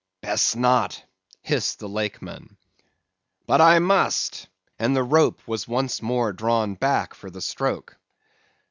"'Best 0.21 0.57
not,' 0.57 1.03
hissed 1.43 1.77
the 1.77 1.87
Lakeman. 1.87 2.57
"'But 3.45 3.61
I 3.61 3.77
must,'—and 3.77 4.95
the 4.95 5.03
rope 5.03 5.47
was 5.47 5.67
once 5.67 6.01
more 6.01 6.33
drawn 6.33 6.73
back 6.73 7.13
for 7.13 7.29
the 7.29 7.39
stroke. 7.39 7.95